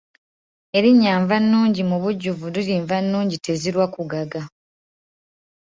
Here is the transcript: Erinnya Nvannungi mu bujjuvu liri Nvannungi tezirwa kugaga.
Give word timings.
Erinnya 0.77 1.11
Nvannungi 1.21 1.81
mu 1.89 1.97
bujjuvu 2.03 2.45
liri 2.53 2.75
Nvannungi 2.83 3.37
tezirwa 3.45 3.85
kugaga. 3.95 4.41